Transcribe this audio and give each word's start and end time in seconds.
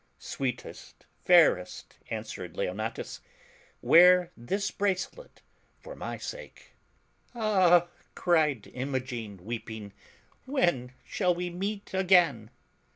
"Sweetest, 0.17 1.05
fairest," 1.25 1.99
answered 2.09 2.57
Leonatus, 2.57 3.21
"wear 3.83 4.31
this 4.35 4.71
bracelet 4.71 5.43
for 5.79 5.95
my 5.95 6.17
sake." 6.17 6.71
"Ah!" 7.35 7.85
cried 8.15 8.65
Imogen, 8.73 9.45
weeping, 9.45 9.93
"when 10.45 10.93
shall 11.05 11.35
we 11.35 11.51
meet 11.51 11.93
again?" 11.93 12.49